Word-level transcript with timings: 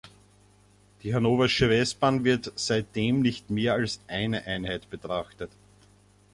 Die 1.03 1.13
Hannoversche 1.13 1.69
Westbahn 1.69 2.23
wird 2.23 2.53
seitdem 2.55 3.21
nicht 3.21 3.51
mehr 3.51 3.73
als 3.75 3.99
eine 4.07 4.43
Einheit 4.47 4.89
betrachtet. 4.89 5.51